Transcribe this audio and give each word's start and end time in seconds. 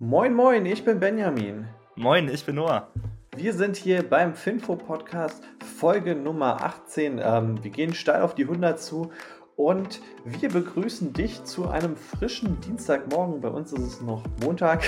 Moin, 0.00 0.32
moin, 0.32 0.64
ich 0.64 0.84
bin 0.84 1.00
Benjamin. 1.00 1.66
Moin, 1.96 2.28
ich 2.28 2.46
bin 2.46 2.54
Noah. 2.54 2.92
Wir 3.34 3.52
sind 3.52 3.74
hier 3.74 4.08
beim 4.08 4.32
Finfo-Podcast, 4.32 5.42
Folge 5.76 6.14
Nummer 6.14 6.62
18. 6.62 7.20
Ähm, 7.20 7.64
wir 7.64 7.72
gehen 7.72 7.92
steil 7.92 8.22
auf 8.22 8.36
die 8.36 8.44
100 8.44 8.78
zu 8.78 9.10
und 9.56 10.00
wir 10.24 10.50
begrüßen 10.50 11.14
dich 11.14 11.42
zu 11.42 11.68
einem 11.68 11.96
frischen 11.96 12.60
Dienstagmorgen. 12.60 13.40
Bei 13.40 13.48
uns 13.48 13.72
ist 13.72 13.82
es 13.82 14.00
noch 14.00 14.22
Montag. 14.40 14.84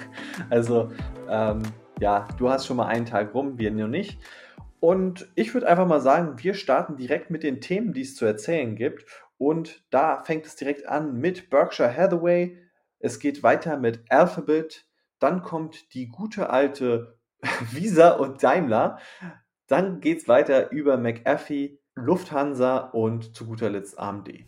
also, 0.50 0.92
ähm, 1.26 1.62
ja, 1.98 2.28
du 2.36 2.50
hast 2.50 2.66
schon 2.66 2.76
mal 2.76 2.88
einen 2.88 3.06
Tag 3.06 3.32
rum, 3.32 3.58
wir 3.58 3.70
noch 3.70 3.88
nicht. 3.88 4.18
Und 4.78 5.26
ich 5.36 5.54
würde 5.54 5.68
einfach 5.68 5.86
mal 5.86 6.02
sagen, 6.02 6.34
wir 6.36 6.52
starten 6.52 6.98
direkt 6.98 7.30
mit 7.30 7.44
den 7.44 7.62
Themen, 7.62 7.94
die 7.94 8.02
es 8.02 8.14
zu 8.14 8.26
erzählen 8.26 8.76
gibt. 8.76 9.06
Und 9.38 9.82
da 9.88 10.22
fängt 10.22 10.44
es 10.44 10.54
direkt 10.54 10.86
an 10.86 11.18
mit 11.18 11.48
Berkshire 11.48 11.96
Hathaway, 11.96 12.58
es 13.00 13.18
geht 13.18 13.42
weiter 13.42 13.78
mit 13.78 14.04
Alphabet. 14.10 14.86
Dann 15.18 15.42
kommt 15.42 15.94
die 15.94 16.08
gute 16.08 16.50
alte 16.50 17.18
Visa 17.72 18.10
und 18.10 18.42
Daimler. 18.42 18.98
Dann 19.66 20.00
geht 20.00 20.18
es 20.18 20.28
weiter 20.28 20.70
über 20.70 20.98
McAfee, 20.98 21.78
Lufthansa 21.94 22.76
und 22.76 23.34
zu 23.34 23.46
guter 23.46 23.70
Letzt 23.70 23.98
AMD. 23.98 24.44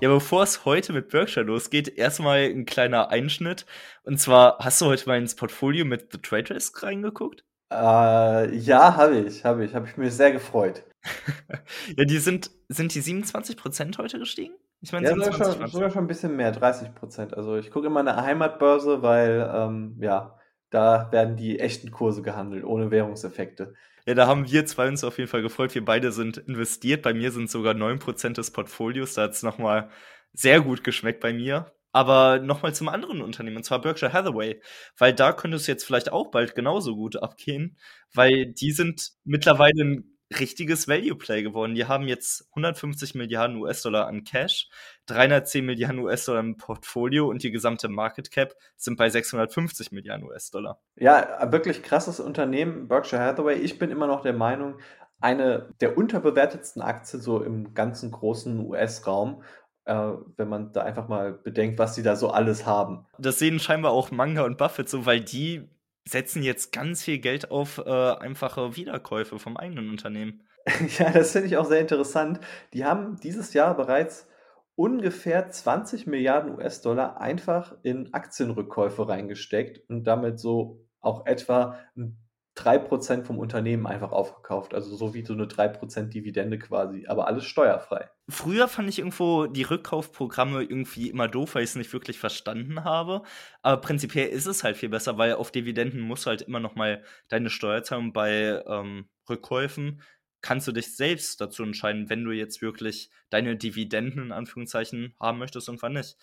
Ja, 0.00 0.08
bevor 0.08 0.42
es 0.42 0.64
heute 0.64 0.92
mit 0.92 1.08
Berkshire 1.08 1.46
losgeht, 1.46 1.96
erstmal 1.96 2.40
ein 2.40 2.66
kleiner 2.66 3.08
Einschnitt. 3.10 3.64
Und 4.02 4.18
zwar, 4.18 4.58
hast 4.58 4.80
du 4.80 4.86
heute 4.86 5.08
mal 5.08 5.18
ins 5.18 5.36
Portfolio 5.36 5.84
mit 5.84 6.12
The 6.12 6.18
Trade 6.18 6.50
Risk 6.50 6.82
reingeguckt? 6.82 7.44
Äh, 7.72 8.54
ja, 8.56 8.96
habe 8.96 9.20
ich, 9.20 9.44
habe 9.44 9.64
ich, 9.64 9.74
habe 9.74 9.86
ich 9.88 9.96
mir 9.96 10.10
sehr 10.10 10.32
gefreut. 10.32 10.84
ja, 11.96 12.04
die 12.04 12.18
sind, 12.18 12.50
sind 12.68 12.94
die 12.94 13.02
27% 13.02 13.96
heute 13.96 14.18
gestiegen? 14.18 14.54
Ich 14.82 14.92
meine, 14.92 15.08
ja, 15.08 15.14
sogar 15.14 15.32
schon, 15.32 15.68
sogar 15.68 15.90
schon 15.90 16.04
ein 16.04 16.08
bisschen 16.08 16.34
mehr, 16.34 16.50
30 16.50 16.94
Prozent. 16.94 17.34
Also 17.36 17.56
ich 17.56 17.70
gucke 17.70 17.86
immer 17.86 18.00
in 18.00 18.06
der 18.06 18.16
Heimatbörse, 18.16 19.00
weil 19.00 19.48
ähm, 19.54 19.96
ja, 20.00 20.36
da 20.70 21.10
werden 21.12 21.36
die 21.36 21.60
echten 21.60 21.92
Kurse 21.92 22.22
gehandelt, 22.22 22.64
ohne 22.64 22.90
Währungseffekte. 22.90 23.74
Ja, 24.06 24.14
da 24.14 24.26
haben 24.26 24.50
wir 24.50 24.66
zwei 24.66 24.88
uns 24.88 25.04
auf 25.04 25.18
jeden 25.18 25.30
Fall 25.30 25.42
gefreut. 25.42 25.74
Wir 25.74 25.84
beide 25.84 26.10
sind 26.10 26.38
investiert. 26.38 27.02
Bei 27.02 27.14
mir 27.14 27.30
sind 27.30 27.48
sogar 27.48 27.74
9% 27.74 28.34
des 28.34 28.50
Portfolios. 28.50 29.14
Da 29.14 29.22
hat 29.22 29.32
es 29.32 29.44
nochmal 29.44 29.90
sehr 30.32 30.60
gut 30.60 30.82
geschmeckt 30.82 31.20
bei 31.20 31.32
mir. 31.32 31.72
Aber 31.92 32.40
nochmal 32.40 32.74
zum 32.74 32.88
anderen 32.88 33.20
Unternehmen, 33.20 33.58
und 33.58 33.64
zwar 33.64 33.80
Berkshire 33.80 34.12
Hathaway, 34.12 34.60
weil 34.96 35.12
da 35.12 35.32
könnte 35.32 35.58
es 35.58 35.66
jetzt 35.66 35.84
vielleicht 35.84 36.10
auch 36.10 36.30
bald 36.30 36.54
genauso 36.54 36.96
gut 36.96 37.22
abgehen, 37.22 37.76
weil 38.14 38.46
die 38.46 38.72
sind 38.72 39.10
mittlerweile 39.24 39.84
ein 39.84 40.11
richtiges 40.40 40.88
Value 40.88 41.16
Play 41.16 41.42
geworden. 41.42 41.74
Die 41.74 41.86
haben 41.86 42.08
jetzt 42.08 42.46
150 42.50 43.14
Milliarden 43.14 43.56
US-Dollar 43.56 44.06
an 44.06 44.24
Cash, 44.24 44.68
310 45.06 45.64
Milliarden 45.64 46.00
US-Dollar 46.00 46.40
im 46.40 46.56
Portfolio 46.56 47.28
und 47.28 47.42
die 47.42 47.50
gesamte 47.50 47.88
Market 47.88 48.30
Cap 48.30 48.54
sind 48.76 48.96
bei 48.96 49.08
650 49.08 49.92
Milliarden 49.92 50.26
US-Dollar. 50.26 50.80
Ja, 50.96 51.50
wirklich 51.52 51.82
krasses 51.82 52.20
Unternehmen, 52.20 52.88
Berkshire 52.88 53.22
Hathaway. 53.22 53.56
Ich 53.56 53.78
bin 53.78 53.90
immer 53.90 54.06
noch 54.06 54.22
der 54.22 54.34
Meinung, 54.34 54.78
eine 55.20 55.68
der 55.80 55.96
unterbewertetsten 55.96 56.82
Aktien 56.82 57.22
so 57.22 57.42
im 57.42 57.74
ganzen 57.74 58.10
großen 58.10 58.58
US-Raum. 58.66 59.42
Äh, 59.84 60.12
wenn 60.36 60.48
man 60.48 60.72
da 60.72 60.82
einfach 60.82 61.08
mal 61.08 61.32
bedenkt, 61.32 61.78
was 61.78 61.96
sie 61.96 62.04
da 62.04 62.14
so 62.14 62.30
alles 62.30 62.66
haben. 62.66 63.06
Das 63.18 63.40
sehen 63.40 63.58
scheinbar 63.58 63.90
auch 63.90 64.12
Manga 64.12 64.42
und 64.42 64.56
Buffett 64.56 64.88
so, 64.88 65.06
weil 65.06 65.20
die 65.20 65.68
setzen 66.04 66.42
jetzt 66.42 66.72
ganz 66.72 67.02
viel 67.04 67.18
Geld 67.18 67.50
auf 67.50 67.78
äh, 67.78 67.90
einfache 67.90 68.76
Wiederkäufe 68.76 69.38
vom 69.38 69.56
eigenen 69.56 69.90
Unternehmen. 69.90 70.42
ja, 70.98 71.10
das 71.10 71.32
finde 71.32 71.48
ich 71.48 71.56
auch 71.56 71.64
sehr 71.64 71.80
interessant. 71.80 72.40
Die 72.72 72.84
haben 72.84 73.16
dieses 73.22 73.52
Jahr 73.54 73.76
bereits 73.76 74.28
ungefähr 74.74 75.50
20 75.50 76.06
Milliarden 76.06 76.54
US-Dollar 76.54 77.20
einfach 77.20 77.76
in 77.82 78.12
Aktienrückkäufe 78.14 79.08
reingesteckt 79.08 79.88
und 79.88 80.04
damit 80.04 80.40
so 80.40 80.86
auch 81.00 81.26
etwa 81.26 81.78
ein 81.96 82.21
3% 82.56 83.24
vom 83.24 83.38
Unternehmen 83.38 83.86
einfach 83.86 84.12
aufgekauft. 84.12 84.74
Also 84.74 84.94
so 84.94 85.14
wie 85.14 85.24
so 85.24 85.32
eine 85.32 85.46
3% 85.46 86.10
Dividende 86.10 86.58
quasi, 86.58 87.06
aber 87.06 87.26
alles 87.26 87.44
steuerfrei. 87.44 88.10
Früher 88.28 88.68
fand 88.68 88.88
ich 88.88 88.98
irgendwo 88.98 89.46
die 89.46 89.62
Rückkaufprogramme 89.62 90.62
irgendwie 90.62 91.08
immer 91.08 91.28
doof, 91.28 91.54
weil 91.54 91.64
ich 91.64 91.70
es 91.70 91.76
nicht 91.76 91.92
wirklich 91.92 92.18
verstanden 92.18 92.84
habe. 92.84 93.22
Aber 93.62 93.80
prinzipiell 93.80 94.28
ist 94.28 94.46
es 94.46 94.64
halt 94.64 94.76
viel 94.76 94.90
besser, 94.90 95.16
weil 95.16 95.34
auf 95.34 95.50
Dividenden 95.50 96.00
musst 96.00 96.26
du 96.26 96.30
halt 96.30 96.42
immer 96.42 96.60
noch 96.60 96.74
mal 96.74 97.02
deine 97.28 97.48
Steuer 97.48 97.82
zahlen. 97.82 98.12
Bei 98.12 98.62
ähm, 98.66 99.08
Rückkäufen 99.28 100.02
kannst 100.42 100.68
du 100.68 100.72
dich 100.72 100.94
selbst 100.94 101.40
dazu 101.40 101.62
entscheiden, 101.62 102.10
wenn 102.10 102.24
du 102.24 102.32
jetzt 102.32 102.60
wirklich 102.60 103.10
deine 103.30 103.56
Dividenden 103.56 104.24
in 104.24 104.32
Anführungszeichen 104.32 105.14
haben 105.18 105.38
möchtest 105.38 105.68
und 105.68 105.80
wann 105.80 105.94
nicht. 105.94 106.16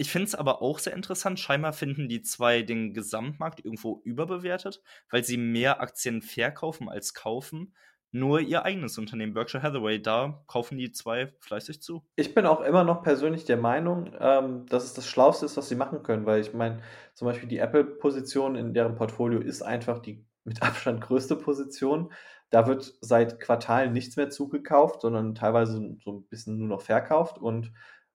Ich 0.00 0.12
finde 0.12 0.26
es 0.26 0.36
aber 0.36 0.62
auch 0.62 0.78
sehr 0.78 0.94
interessant. 0.94 1.40
Scheinbar 1.40 1.72
finden 1.72 2.08
die 2.08 2.22
zwei 2.22 2.62
den 2.62 2.94
Gesamtmarkt 2.94 3.64
irgendwo 3.64 4.00
überbewertet, 4.04 4.80
weil 5.10 5.24
sie 5.24 5.36
mehr 5.36 5.80
Aktien 5.80 6.22
verkaufen 6.22 6.88
als 6.88 7.14
kaufen. 7.14 7.74
Nur 8.12 8.40
ihr 8.40 8.64
eigenes 8.64 8.96
Unternehmen, 8.96 9.34
Berkshire 9.34 9.60
Hathaway, 9.60 10.00
da 10.00 10.44
kaufen 10.46 10.78
die 10.78 10.92
zwei 10.92 11.34
fleißig 11.40 11.82
zu. 11.82 12.06
Ich 12.14 12.32
bin 12.32 12.46
auch 12.46 12.60
immer 12.60 12.84
noch 12.84 13.02
persönlich 13.02 13.44
der 13.44 13.56
Meinung, 13.56 14.12
ähm, 14.20 14.66
dass 14.66 14.84
es 14.84 14.94
das 14.94 15.08
Schlauste 15.08 15.44
ist, 15.46 15.56
was 15.56 15.68
sie 15.68 15.74
machen 15.74 16.04
können, 16.04 16.26
weil 16.26 16.40
ich 16.40 16.54
meine, 16.54 16.80
zum 17.14 17.26
Beispiel 17.26 17.48
die 17.48 17.58
Apple-Position 17.58 18.54
in 18.54 18.74
deren 18.74 18.94
Portfolio 18.94 19.40
ist 19.40 19.62
einfach 19.62 19.98
die 19.98 20.24
mit 20.44 20.62
Abstand 20.62 21.00
größte 21.00 21.34
Position. 21.34 22.12
Da 22.50 22.68
wird 22.68 22.94
seit 23.00 23.40
Quartalen 23.40 23.92
nichts 23.92 24.16
mehr 24.16 24.30
zugekauft, 24.30 25.02
sondern 25.02 25.34
teilweise 25.34 25.96
so 26.02 26.12
ein 26.12 26.22
bisschen 26.28 26.56
nur 26.56 26.68
noch 26.68 26.82
verkauft 26.82 27.36
und 27.38 27.72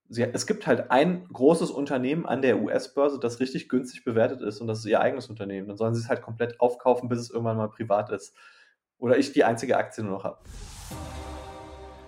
sie, 0.10 0.24
es 0.24 0.48
gibt 0.48 0.68
halt 0.68 0.92
ein 0.92 1.26
großes 1.32 1.72
Unternehmen 1.72 2.26
an 2.26 2.42
der 2.42 2.62
US-Börse, 2.62 3.20
das 3.20 3.40
richtig 3.40 3.70
günstig 3.70 4.04
bewertet 4.04 4.42
ist 4.42 4.62
und 4.62 4.68
das 4.68 4.80
ist 4.80 4.86
ihr 4.86 5.02
eigenes 5.02 5.28
Unternehmen. 5.28 5.68
Dann 5.68 5.78
sollen 5.78 5.96
sie 5.96 6.02
es 6.02 6.10
halt 6.10 6.22
komplett 6.22 6.60
aufkaufen, 6.60 7.10
bis 7.10 7.20
es 7.20 7.30
irgendwann 7.30 7.58
mal 7.58 7.70
privat 7.70 8.10
ist. 8.10 8.36
Oder 8.98 9.18
ich 9.18 9.34
die 9.34 9.44
einzige 9.44 9.78
Aktie 9.78 10.04
nur 10.04 10.14
noch 10.14 10.24
habe. 10.24 10.40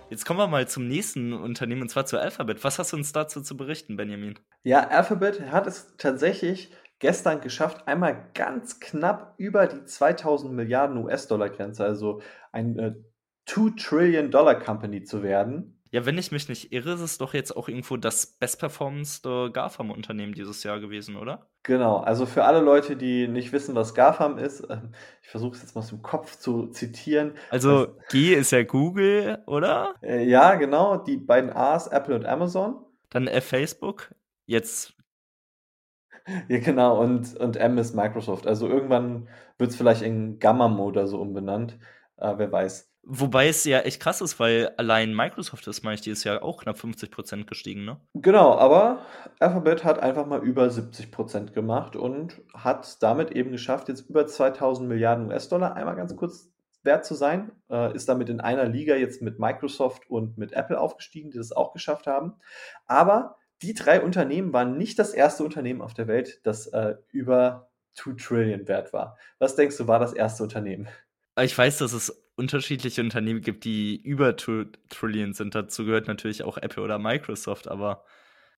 Jetzt 0.08 0.24
kommen 0.24 0.38
wir 0.38 0.46
mal 0.46 0.68
zum 0.68 0.86
nächsten 0.86 1.32
Unternehmen, 1.32 1.82
und 1.82 1.88
zwar 1.88 2.06
zu 2.06 2.18
Alphabet. 2.18 2.62
Was 2.62 2.78
hast 2.78 2.92
du 2.92 2.96
uns 2.96 3.12
dazu 3.12 3.40
zu 3.40 3.56
berichten, 3.56 3.96
Benjamin? 3.96 4.38
Ja, 4.62 4.88
Alphabet 4.88 5.50
hat 5.50 5.66
es 5.66 5.96
tatsächlich 5.96 6.72
gestern 7.00 7.40
geschafft, 7.40 7.88
einmal 7.88 8.30
ganz 8.34 8.78
knapp 8.80 9.34
über 9.36 9.66
die 9.66 9.84
2000 9.84 10.52
Milliarden 10.52 10.96
US-Dollar-Grenze, 11.04 11.84
also 11.84 12.22
eine 12.52 13.04
2 13.46 13.74
Trillion 13.76 14.30
Dollar 14.30 14.54
Company 14.58 15.02
zu 15.02 15.22
werden. 15.22 15.75
Ja, 15.90 16.04
wenn 16.04 16.18
ich 16.18 16.32
mich 16.32 16.48
nicht 16.48 16.72
irre, 16.72 16.94
ist 16.94 17.00
es 17.00 17.18
doch 17.18 17.32
jetzt 17.32 17.56
auch 17.56 17.68
irgendwo 17.68 17.96
das 17.96 18.26
bestperformendste 18.26 19.50
GAFAM-Unternehmen 19.52 20.34
dieses 20.34 20.62
Jahr 20.64 20.80
gewesen, 20.80 21.16
oder? 21.16 21.46
Genau, 21.62 21.98
also 21.98 22.26
für 22.26 22.44
alle 22.44 22.60
Leute, 22.60 22.96
die 22.96 23.28
nicht 23.28 23.52
wissen, 23.52 23.74
was 23.74 23.94
GAFAM 23.94 24.38
ist, 24.38 24.66
ähm, 24.68 24.92
ich 25.22 25.28
versuche 25.28 25.56
es 25.56 25.62
jetzt 25.62 25.74
mal 25.74 25.80
aus 25.80 25.88
dem 25.88 26.02
Kopf 26.02 26.36
zu 26.36 26.66
zitieren. 26.68 27.34
Also 27.50 27.96
G 28.10 28.34
ist 28.34 28.52
ja 28.52 28.64
Google, 28.64 29.42
oder? 29.46 29.94
Äh, 30.02 30.24
ja, 30.24 30.56
genau, 30.56 30.96
die 30.96 31.16
beiden 31.16 31.50
A's, 31.50 31.86
Apple 31.86 32.16
und 32.16 32.26
Amazon. 32.26 32.84
Dann 33.10 33.28
F 33.28 33.46
Facebook, 33.46 34.14
jetzt. 34.46 34.94
Ja, 36.48 36.58
genau, 36.58 37.00
und, 37.00 37.36
und 37.36 37.56
M 37.56 37.78
ist 37.78 37.94
Microsoft. 37.94 38.48
Also 38.48 38.68
irgendwann 38.68 39.28
wird 39.58 39.70
es 39.70 39.76
vielleicht 39.76 40.02
in 40.02 40.40
Gammam 40.40 40.80
oder 40.80 41.06
so 41.06 41.20
umbenannt, 41.20 41.78
äh, 42.16 42.34
wer 42.36 42.50
weiß. 42.50 42.90
Wobei 43.08 43.46
es 43.46 43.64
ja 43.64 43.80
echt 43.80 44.02
krass 44.02 44.20
ist, 44.20 44.40
weil 44.40 44.74
allein 44.78 45.14
Microsoft 45.14 45.66
ist, 45.68 45.84
meine 45.84 45.94
ich, 45.94 46.00
dieses 46.00 46.24
Jahr 46.24 46.42
auch 46.42 46.60
knapp 46.62 46.76
50% 46.76 47.44
gestiegen, 47.44 47.84
ne? 47.84 48.00
Genau, 48.14 48.58
aber 48.58 49.06
Alphabet 49.38 49.84
hat 49.84 50.00
einfach 50.00 50.26
mal 50.26 50.42
über 50.42 50.64
70% 50.64 51.52
gemacht 51.52 51.94
und 51.94 52.42
hat 52.52 53.00
damit 53.04 53.30
eben 53.30 53.52
geschafft, 53.52 53.88
jetzt 53.88 54.10
über 54.10 54.26
2000 54.26 54.88
Milliarden 54.88 55.28
US-Dollar 55.28 55.76
einmal 55.76 55.94
ganz 55.94 56.16
kurz 56.16 56.50
wert 56.82 57.04
zu 57.04 57.14
sein. 57.14 57.52
Äh, 57.70 57.94
ist 57.94 58.08
damit 58.08 58.28
in 58.28 58.40
einer 58.40 58.64
Liga 58.64 58.96
jetzt 58.96 59.22
mit 59.22 59.38
Microsoft 59.38 60.10
und 60.10 60.36
mit 60.36 60.52
Apple 60.52 60.80
aufgestiegen, 60.80 61.30
die 61.30 61.38
das 61.38 61.52
auch 61.52 61.72
geschafft 61.72 62.08
haben. 62.08 62.34
Aber 62.86 63.36
die 63.62 63.74
drei 63.74 64.02
Unternehmen 64.02 64.52
waren 64.52 64.76
nicht 64.76 64.98
das 64.98 65.12
erste 65.12 65.44
Unternehmen 65.44 65.80
auf 65.80 65.94
der 65.94 66.08
Welt, 66.08 66.40
das 66.42 66.66
äh, 66.68 66.96
über 67.12 67.70
2 67.94 68.14
Trillion 68.14 68.68
wert 68.68 68.92
war. 68.92 69.16
Was 69.38 69.54
denkst 69.54 69.76
du, 69.76 69.86
war 69.86 69.98
das 69.98 70.12
erste 70.12 70.42
Unternehmen? 70.42 70.88
Ich 71.40 71.56
weiß, 71.56 71.78
dass 71.78 71.92
es 71.92 72.26
unterschiedliche 72.36 73.02
Unternehmen 73.02 73.40
gibt, 73.40 73.64
die 73.64 73.96
über 73.96 74.36
Trillion 74.36 75.32
sind. 75.32 75.54
Dazu 75.54 75.84
gehört 75.84 76.06
natürlich 76.06 76.42
auch 76.44 76.58
Apple 76.58 76.82
oder 76.82 76.98
Microsoft, 76.98 77.68
aber 77.68 78.04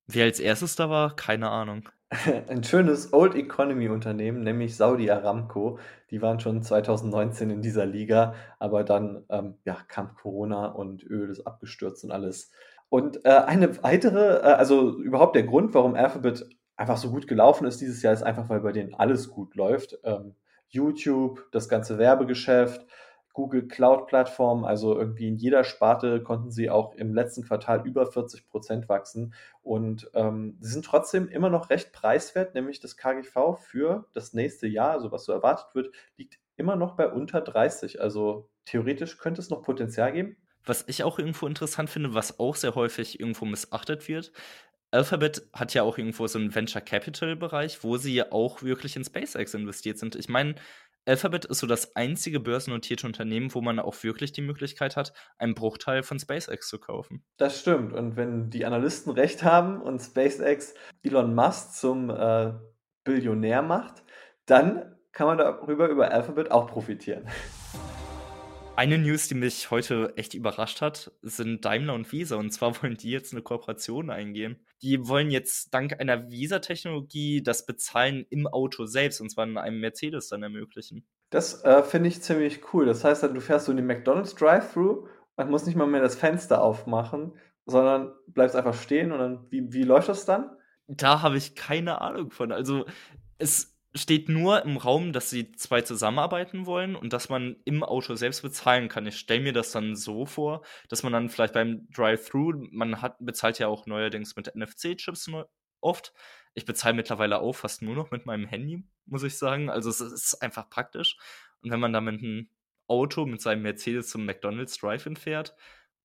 wer 0.06 0.24
als 0.24 0.40
erstes 0.40 0.76
da 0.76 0.90
war, 0.90 1.16
keine 1.16 1.50
Ahnung. 1.50 1.88
Ein 2.48 2.64
schönes 2.64 3.12
Old 3.12 3.34
Economy 3.34 3.88
Unternehmen, 3.88 4.42
nämlich 4.42 4.76
Saudi 4.76 5.10
Aramco. 5.10 5.78
Die 6.10 6.22
waren 6.22 6.40
schon 6.40 6.62
2019 6.62 7.50
in 7.50 7.62
dieser 7.62 7.84
Liga, 7.84 8.34
aber 8.58 8.82
dann 8.82 9.24
ähm, 9.28 9.54
ja, 9.64 9.76
kam 9.88 10.14
Corona 10.14 10.66
und 10.66 11.04
Öl 11.04 11.30
ist 11.30 11.46
abgestürzt 11.46 12.04
und 12.04 12.12
alles. 12.12 12.50
Und 12.88 13.24
äh, 13.26 13.30
eine 13.30 13.82
weitere, 13.82 14.38
äh, 14.38 14.54
also 14.54 14.98
überhaupt 14.98 15.36
der 15.36 15.42
Grund, 15.42 15.74
warum 15.74 15.94
Alphabet 15.94 16.48
einfach 16.76 16.96
so 16.96 17.10
gut 17.10 17.28
gelaufen 17.28 17.66
ist 17.66 17.80
dieses 17.80 18.02
Jahr, 18.02 18.14
ist 18.14 18.22
einfach, 18.22 18.48
weil 18.48 18.60
bei 18.60 18.72
denen 18.72 18.94
alles 18.94 19.28
gut 19.28 19.54
läuft. 19.54 19.98
Ähm, 20.04 20.34
YouTube, 20.68 21.46
das 21.52 21.68
ganze 21.68 21.98
Werbegeschäft, 21.98 22.86
Google 23.32 23.68
Cloud-Plattform. 23.68 24.64
Also 24.64 24.98
irgendwie 24.98 25.28
in 25.28 25.36
jeder 25.36 25.62
Sparte 25.62 26.22
konnten 26.22 26.50
sie 26.50 26.70
auch 26.70 26.94
im 26.94 27.14
letzten 27.14 27.44
Quartal 27.44 27.86
über 27.86 28.04
40 28.06 28.48
Prozent 28.48 28.88
wachsen. 28.88 29.32
Und 29.62 30.10
ähm, 30.14 30.56
sie 30.60 30.72
sind 30.72 30.84
trotzdem 30.84 31.28
immer 31.28 31.48
noch 31.48 31.70
recht 31.70 31.92
preiswert, 31.92 32.54
nämlich 32.54 32.80
das 32.80 32.96
KGV 32.96 33.58
für 33.60 34.06
das 34.12 34.34
nächste 34.34 34.66
Jahr, 34.66 34.90
also 34.90 35.12
was 35.12 35.24
so 35.24 35.32
erwartet 35.32 35.66
wird, 35.74 35.94
liegt 36.16 36.40
immer 36.56 36.74
noch 36.74 36.96
bei 36.96 37.08
unter 37.08 37.40
30. 37.40 38.00
Also 38.00 38.50
theoretisch 38.64 39.18
könnte 39.18 39.40
es 39.40 39.50
noch 39.50 39.62
Potenzial 39.62 40.12
geben. 40.12 40.36
Was 40.64 40.84
ich 40.88 41.04
auch 41.04 41.18
irgendwo 41.18 41.46
interessant 41.46 41.88
finde, 41.88 42.14
was 42.14 42.40
auch 42.40 42.56
sehr 42.56 42.74
häufig 42.74 43.20
irgendwo 43.20 43.44
missachtet 43.44 44.08
wird, 44.08 44.32
Alphabet 44.90 45.42
hat 45.52 45.74
ja 45.74 45.82
auch 45.82 45.98
irgendwo 45.98 46.26
so 46.26 46.38
einen 46.38 46.54
Venture 46.54 46.80
Capital 46.80 47.36
Bereich, 47.36 47.84
wo 47.84 47.98
sie 47.98 48.14
ja 48.14 48.32
auch 48.32 48.62
wirklich 48.62 48.96
in 48.96 49.04
SpaceX 49.04 49.52
investiert 49.54 49.98
sind. 49.98 50.16
Ich 50.16 50.28
meine, 50.28 50.54
Alphabet 51.04 51.46
ist 51.46 51.60
so 51.60 51.66
das 51.66 51.96
einzige 51.96 52.38
börsennotierte 52.40 53.06
Unternehmen, 53.06 53.54
wo 53.54 53.60
man 53.60 53.78
auch 53.78 54.02
wirklich 54.02 54.32
die 54.32 54.42
Möglichkeit 54.42 54.96
hat, 54.96 55.12
einen 55.38 55.54
Bruchteil 55.54 56.02
von 56.02 56.18
SpaceX 56.18 56.68
zu 56.68 56.78
kaufen. 56.78 57.24
Das 57.38 57.60
stimmt. 57.60 57.92
Und 57.92 58.16
wenn 58.16 58.50
die 58.50 58.66
Analysten 58.66 59.12
recht 59.12 59.42
haben 59.42 59.80
und 59.80 60.00
SpaceX 60.00 60.74
Elon 61.02 61.34
Musk 61.34 61.72
zum 61.74 62.10
äh, 62.10 62.52
Billionär 63.04 63.62
macht, 63.62 64.02
dann 64.44 64.96
kann 65.12 65.28
man 65.28 65.38
darüber 65.38 65.88
über 65.88 66.10
Alphabet 66.10 66.50
auch 66.50 66.66
profitieren. 66.66 67.26
Eine 68.78 68.96
News, 68.96 69.26
die 69.26 69.34
mich 69.34 69.72
heute 69.72 70.12
echt 70.14 70.34
überrascht 70.34 70.82
hat, 70.82 71.10
sind 71.22 71.64
Daimler 71.64 71.94
und 71.94 72.12
Visa. 72.12 72.36
Und 72.36 72.52
zwar 72.52 72.72
wollen 72.80 72.96
die 72.96 73.10
jetzt 73.10 73.32
eine 73.32 73.42
Kooperation 73.42 74.08
eingehen. 74.08 74.64
Die 74.82 75.08
wollen 75.08 75.32
jetzt 75.32 75.74
dank 75.74 75.98
einer 75.98 76.30
Visa-Technologie 76.30 77.42
das 77.42 77.66
Bezahlen 77.66 78.24
im 78.30 78.46
Auto 78.46 78.86
selbst, 78.86 79.20
und 79.20 79.30
zwar 79.30 79.46
in 79.46 79.58
einem 79.58 79.80
Mercedes, 79.80 80.28
dann 80.28 80.44
ermöglichen. 80.44 81.04
Das 81.30 81.64
äh, 81.64 81.82
finde 81.82 82.08
ich 82.08 82.22
ziemlich 82.22 82.72
cool. 82.72 82.86
Das 82.86 83.02
heißt, 83.02 83.24
du 83.24 83.40
fährst 83.40 83.66
so 83.66 83.72
in 83.72 83.78
den 83.78 83.86
McDonald's 83.86 84.36
Drive-Thru 84.36 85.08
und 85.34 85.50
musst 85.50 85.66
nicht 85.66 85.74
mal 85.74 85.88
mehr 85.88 86.00
das 86.00 86.14
Fenster 86.14 86.62
aufmachen, 86.62 87.32
sondern 87.66 88.12
bleibst 88.28 88.54
einfach 88.54 88.80
stehen 88.80 89.10
und 89.10 89.18
dann, 89.18 89.50
wie, 89.50 89.72
wie 89.72 89.82
läuft 89.82 90.08
das 90.08 90.24
dann? 90.24 90.56
Da 90.86 91.22
habe 91.22 91.36
ich 91.36 91.56
keine 91.56 92.00
Ahnung 92.00 92.30
von. 92.30 92.52
Also, 92.52 92.86
es 93.38 93.76
steht 93.98 94.28
nur 94.28 94.64
im 94.64 94.76
Raum, 94.76 95.12
dass 95.12 95.30
sie 95.30 95.52
zwei 95.52 95.82
zusammenarbeiten 95.82 96.66
wollen 96.66 96.96
und 96.96 97.12
dass 97.12 97.28
man 97.28 97.56
im 97.64 97.82
Auto 97.82 98.14
selbst 98.14 98.42
bezahlen 98.42 98.88
kann. 98.88 99.06
Ich 99.06 99.18
stelle 99.18 99.40
mir 99.42 99.52
das 99.52 99.72
dann 99.72 99.96
so 99.96 100.26
vor, 100.26 100.64
dass 100.88 101.02
man 101.02 101.12
dann 101.12 101.28
vielleicht 101.28 101.54
beim 101.54 101.88
Drive-Thru, 101.90 102.66
man 102.70 103.02
hat, 103.02 103.16
bezahlt 103.18 103.58
ja 103.58 103.68
auch 103.68 103.86
neuerdings 103.86 104.36
mit 104.36 104.54
NFC-Chips 104.54 105.30
oft. 105.80 106.12
Ich 106.54 106.64
bezahle 106.64 106.94
mittlerweile 106.94 107.40
auch 107.40 107.54
fast 107.54 107.82
nur 107.82 107.94
noch 107.94 108.10
mit 108.10 108.26
meinem 108.26 108.46
Handy, 108.46 108.84
muss 109.06 109.22
ich 109.22 109.36
sagen. 109.36 109.70
Also 109.70 109.90
es 109.90 110.00
ist 110.00 110.42
einfach 110.42 110.70
praktisch. 110.70 111.16
Und 111.62 111.70
wenn 111.70 111.80
man 111.80 111.92
dann 111.92 112.04
mit 112.04 112.22
einem 112.22 112.50
Auto, 112.86 113.26
mit 113.26 113.42
seinem 113.42 113.62
Mercedes 113.62 114.08
zum 114.08 114.24
McDonald's 114.24 114.78
Drive-In 114.78 115.16
fährt, 115.16 115.54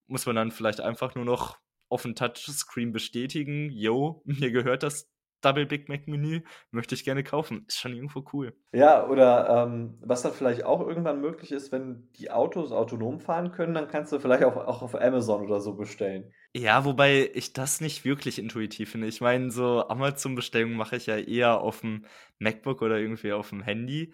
muss 0.07 0.25
man 0.25 0.35
dann 0.35 0.51
vielleicht 0.51 0.81
einfach 0.81 1.15
nur 1.15 1.25
noch 1.25 1.57
auf 1.89 2.01
dem 2.01 2.15
Touchscreen 2.15 2.91
bestätigen, 2.91 3.69
yo, 3.69 4.21
mir 4.25 4.51
gehört 4.51 4.83
das 4.83 5.12
Double 5.43 5.65
Big 5.65 5.89
Mac 5.89 6.07
Menü 6.07 6.41
möchte 6.71 6.95
ich 6.95 7.03
gerne 7.03 7.23
kaufen. 7.23 7.65
Ist 7.67 7.79
schon 7.79 7.93
irgendwo 7.93 8.23
cool. 8.33 8.55
Ja, 8.71 9.07
oder 9.07 9.65
ähm, 9.67 9.97
was 10.01 10.21
dann 10.21 10.33
vielleicht 10.33 10.63
auch 10.65 10.81
irgendwann 10.87 11.21
möglich 11.21 11.51
ist, 11.51 11.71
wenn 11.71 12.09
die 12.13 12.31
Autos 12.31 12.71
autonom 12.71 13.19
fahren 13.19 13.51
können, 13.51 13.73
dann 13.73 13.87
kannst 13.87 14.11
du 14.11 14.19
vielleicht 14.19 14.43
auch, 14.43 14.55
auch 14.55 14.81
auf 14.81 14.95
Amazon 14.99 15.43
oder 15.43 15.59
so 15.59 15.75
bestellen. 15.75 16.33
Ja, 16.55 16.85
wobei 16.85 17.31
ich 17.33 17.53
das 17.53 17.81
nicht 17.81 18.05
wirklich 18.05 18.37
intuitiv 18.39 18.91
finde. 18.91 19.07
Ich 19.07 19.21
meine, 19.21 19.49
so 19.49 19.87
Amazon-Bestellungen 19.87 20.77
mache 20.77 20.95
ich 20.95 21.07
ja 21.07 21.17
eher 21.17 21.61
auf 21.61 21.81
dem 21.81 22.05
MacBook 22.39 22.81
oder 22.81 22.97
irgendwie 22.99 23.33
auf 23.33 23.49
dem 23.49 23.61
Handy. 23.61 24.13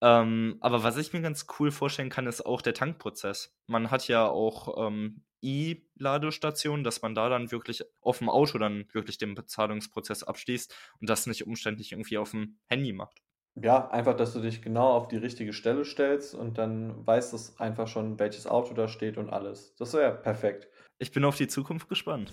Ähm, 0.00 0.58
aber 0.60 0.82
was 0.82 0.96
ich 0.96 1.12
mir 1.12 1.22
ganz 1.22 1.46
cool 1.58 1.70
vorstellen 1.70 2.10
kann, 2.10 2.26
ist 2.26 2.44
auch 2.44 2.60
der 2.60 2.74
Tankprozess. 2.74 3.56
Man 3.66 3.90
hat 3.90 4.08
ja 4.08 4.28
auch 4.28 4.86
ähm, 4.86 5.22
E-Ladestationen, 5.42 6.84
dass 6.84 7.02
man 7.02 7.14
da 7.14 7.28
dann 7.28 7.50
wirklich 7.50 7.84
auf 8.00 8.18
dem 8.18 8.28
Auto 8.28 8.58
dann 8.58 8.86
wirklich 8.92 9.18
den 9.18 9.34
Bezahlungsprozess 9.34 10.22
abschließt 10.22 10.74
und 11.00 11.08
das 11.10 11.26
nicht 11.26 11.46
umständlich 11.46 11.92
irgendwie 11.92 12.18
auf 12.18 12.30
dem 12.30 12.58
Handy 12.66 12.92
macht. 12.92 13.22
Ja, 13.58 13.88
einfach, 13.88 14.14
dass 14.14 14.34
du 14.34 14.40
dich 14.40 14.60
genau 14.60 14.90
auf 14.90 15.08
die 15.08 15.16
richtige 15.16 15.54
Stelle 15.54 15.86
stellst 15.86 16.34
und 16.34 16.58
dann 16.58 17.06
weißt 17.06 17.32
es 17.32 17.58
einfach 17.58 17.88
schon, 17.88 18.18
welches 18.18 18.46
Auto 18.46 18.74
da 18.74 18.86
steht 18.86 19.16
und 19.16 19.30
alles. 19.30 19.74
Das 19.76 19.94
wäre 19.94 20.14
perfekt. 20.14 20.68
Ich 20.98 21.10
bin 21.10 21.24
auf 21.24 21.36
die 21.36 21.48
Zukunft 21.48 21.88
gespannt. 21.88 22.32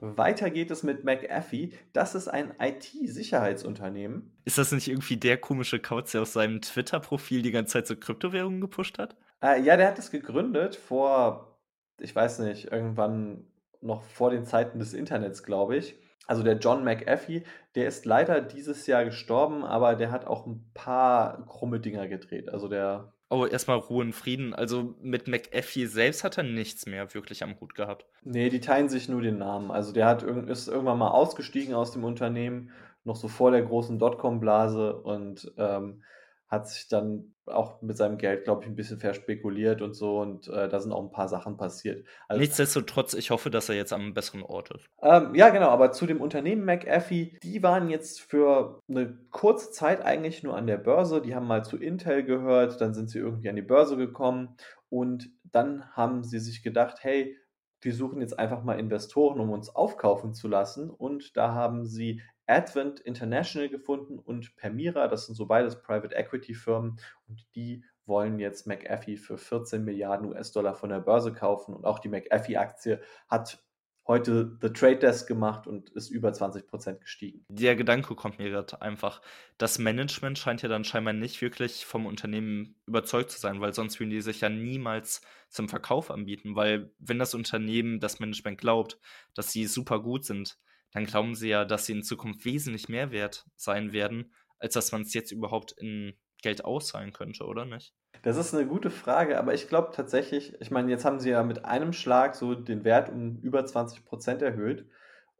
Weiter 0.00 0.50
geht 0.50 0.70
es 0.70 0.82
mit 0.82 1.04
McAfee. 1.04 1.70
Das 1.92 2.14
ist 2.14 2.28
ein 2.28 2.54
IT-Sicherheitsunternehmen. 2.60 4.30
Ist 4.44 4.58
das 4.58 4.70
nicht 4.70 4.88
irgendwie 4.88 5.16
der 5.16 5.38
komische 5.38 5.80
Kauz, 5.80 6.12
der 6.12 6.22
auf 6.22 6.28
seinem 6.28 6.60
Twitter-Profil 6.60 7.42
die 7.42 7.50
ganze 7.50 7.72
Zeit 7.72 7.86
so 7.86 7.96
Kryptowährungen 7.96 8.60
gepusht 8.60 8.98
hat? 8.98 9.16
Äh, 9.42 9.60
ja, 9.62 9.76
der 9.76 9.88
hat 9.88 9.98
es 9.98 10.10
gegründet 10.10 10.76
vor, 10.76 11.58
ich 12.00 12.14
weiß 12.14 12.40
nicht, 12.40 12.72
irgendwann 12.72 13.46
noch 13.80 14.02
vor 14.02 14.30
den 14.30 14.44
Zeiten 14.44 14.78
des 14.78 14.94
Internets, 14.94 15.42
glaube 15.42 15.76
ich. 15.76 15.96
Also 16.26 16.42
der 16.42 16.58
John 16.58 16.84
McAfee, 16.84 17.44
der 17.74 17.88
ist 17.88 18.04
leider 18.04 18.40
dieses 18.40 18.86
Jahr 18.86 19.04
gestorben, 19.04 19.64
aber 19.64 19.94
der 19.94 20.10
hat 20.10 20.26
auch 20.26 20.46
ein 20.46 20.70
paar 20.74 21.46
krumme 21.46 21.80
Dinger 21.80 22.06
gedreht. 22.06 22.50
Also 22.50 22.68
der 22.68 23.14
Oh, 23.30 23.44
erstmal 23.44 23.76
Ruhe 23.76 24.04
und 24.04 24.14
Frieden. 24.14 24.54
Also 24.54 24.94
mit 25.02 25.28
McAfee 25.28 25.84
selbst 25.86 26.24
hat 26.24 26.38
er 26.38 26.44
nichts 26.44 26.86
mehr 26.86 27.12
wirklich 27.12 27.42
am 27.42 27.60
Hut 27.60 27.74
gehabt. 27.74 28.06
Nee, 28.22 28.48
die 28.48 28.60
teilen 28.60 28.88
sich 28.88 29.08
nur 29.08 29.20
den 29.20 29.36
Namen. 29.36 29.70
Also 29.70 29.92
der 29.92 30.06
hat 30.06 30.22
ist 30.22 30.68
irgendwann 30.68 30.98
mal 30.98 31.10
ausgestiegen 31.10 31.74
aus 31.74 31.92
dem 31.92 32.04
Unternehmen, 32.04 32.70
noch 33.04 33.16
so 33.16 33.28
vor 33.28 33.50
der 33.50 33.62
großen 33.62 33.98
Dotcom-Blase 33.98 34.96
und 35.02 35.52
ähm, 35.58 36.02
hat 36.48 36.66
sich 36.66 36.88
dann 36.88 37.34
auch 37.44 37.82
mit 37.82 37.96
seinem 37.98 38.16
Geld, 38.16 38.44
glaube 38.44 38.62
ich, 38.62 38.68
ein 38.68 38.74
bisschen 38.74 38.98
verspekuliert 38.98 39.82
und 39.82 39.94
so. 39.94 40.18
Und 40.20 40.48
äh, 40.48 40.68
da 40.68 40.80
sind 40.80 40.92
auch 40.92 41.02
ein 41.02 41.10
paar 41.10 41.28
Sachen 41.28 41.58
passiert. 41.58 42.06
Also, 42.26 42.40
Nichtsdestotrotz, 42.40 43.12
ich 43.14 43.30
hoffe, 43.30 43.50
dass 43.50 43.68
er 43.68 43.74
jetzt 43.74 43.92
am 43.92 44.14
besseren 44.14 44.42
Ort 44.42 44.70
ist. 44.70 44.86
Ähm, 45.02 45.34
ja, 45.34 45.50
genau. 45.50 45.68
Aber 45.68 45.92
zu 45.92 46.06
dem 46.06 46.22
Unternehmen 46.22 46.64
McAfee, 46.64 47.38
die 47.42 47.62
waren 47.62 47.90
jetzt 47.90 48.22
für 48.22 48.80
eine 48.88 49.18
kurze 49.30 49.70
Zeit 49.70 50.02
eigentlich 50.02 50.42
nur 50.42 50.56
an 50.56 50.66
der 50.66 50.78
Börse. 50.78 51.20
Die 51.20 51.34
haben 51.34 51.46
mal 51.46 51.64
zu 51.64 51.76
Intel 51.76 52.24
gehört, 52.24 52.80
dann 52.80 52.94
sind 52.94 53.10
sie 53.10 53.18
irgendwie 53.18 53.50
an 53.50 53.56
die 53.56 53.62
Börse 53.62 53.98
gekommen. 53.98 54.56
Und 54.88 55.30
dann 55.44 55.84
haben 55.92 56.24
sie 56.24 56.38
sich 56.38 56.62
gedacht, 56.62 56.98
hey, 57.02 57.36
wir 57.82 57.94
suchen 57.94 58.22
jetzt 58.22 58.38
einfach 58.38 58.64
mal 58.64 58.78
Investoren, 58.78 59.38
um 59.38 59.50
uns 59.50 59.68
aufkaufen 59.68 60.32
zu 60.32 60.48
lassen. 60.48 60.88
Und 60.88 61.36
da 61.36 61.52
haben 61.52 61.84
sie 61.84 62.22
Advent 62.48 63.00
International 63.00 63.68
gefunden 63.68 64.18
und 64.18 64.56
Permira, 64.56 65.06
das 65.08 65.26
sind 65.26 65.34
so 65.34 65.46
beides 65.46 65.80
Private 65.80 66.14
Equity 66.14 66.54
Firmen 66.54 66.98
und 67.28 67.46
die 67.54 67.84
wollen 68.06 68.38
jetzt 68.38 68.66
McAfee 68.66 69.16
für 69.16 69.36
14 69.38 69.84
Milliarden 69.84 70.28
US-Dollar 70.28 70.74
von 70.74 70.88
der 70.88 71.00
Börse 71.00 71.32
kaufen 71.32 71.74
und 71.74 71.84
auch 71.84 71.98
die 71.98 72.08
McAfee-Aktie 72.08 73.00
hat 73.28 73.62
heute 74.08 74.56
The 74.62 74.70
Trade 74.70 74.96
Desk 74.96 75.28
gemacht 75.28 75.66
und 75.66 75.90
ist 75.90 76.08
über 76.08 76.32
20 76.32 76.66
Prozent 76.66 77.02
gestiegen. 77.02 77.44
Der 77.50 77.76
Gedanke 77.76 78.14
kommt 78.14 78.38
mir 78.38 78.48
gerade 78.48 78.80
einfach. 78.80 79.20
Das 79.58 79.78
Management 79.78 80.38
scheint 80.38 80.62
ja 80.62 80.70
dann 80.70 80.84
scheinbar 80.84 81.12
nicht 81.12 81.42
wirklich 81.42 81.84
vom 81.84 82.06
Unternehmen 82.06 82.74
überzeugt 82.86 83.30
zu 83.30 83.38
sein, 83.38 83.60
weil 83.60 83.74
sonst 83.74 84.00
würden 84.00 84.10
die 84.10 84.22
sich 84.22 84.40
ja 84.40 84.48
niemals 84.48 85.20
zum 85.50 85.68
Verkauf 85.68 86.10
anbieten, 86.10 86.56
weil 86.56 86.90
wenn 86.98 87.18
das 87.18 87.34
Unternehmen, 87.34 88.00
das 88.00 88.18
Management 88.18 88.58
glaubt, 88.58 88.98
dass 89.34 89.52
sie 89.52 89.66
super 89.66 90.00
gut 90.00 90.24
sind, 90.24 90.58
dann 90.92 91.06
glauben 91.06 91.34
sie 91.34 91.48
ja, 91.48 91.64
dass 91.64 91.86
sie 91.86 91.92
in 91.92 92.02
Zukunft 92.02 92.44
wesentlich 92.44 92.88
mehr 92.88 93.10
wert 93.10 93.46
sein 93.56 93.92
werden, 93.92 94.32
als 94.58 94.74
dass 94.74 94.92
man 94.92 95.02
es 95.02 95.14
jetzt 95.14 95.32
überhaupt 95.32 95.72
in 95.72 96.14
Geld 96.42 96.64
auszahlen 96.64 97.12
könnte, 97.12 97.44
oder 97.44 97.64
nicht? 97.64 97.94
Das 98.22 98.36
ist 98.36 98.54
eine 98.54 98.66
gute 98.66 98.90
Frage, 98.90 99.38
aber 99.38 99.54
ich 99.54 99.68
glaube 99.68 99.90
tatsächlich, 99.92 100.60
ich 100.60 100.70
meine, 100.70 100.90
jetzt 100.90 101.04
haben 101.04 101.20
sie 101.20 101.30
ja 101.30 101.42
mit 101.42 101.64
einem 101.64 101.92
Schlag 101.92 102.34
so 102.34 102.54
den 102.54 102.84
Wert 102.84 103.10
um 103.10 103.38
über 103.42 103.64
20 103.64 104.04
Prozent 104.04 104.42
erhöht 104.42 104.88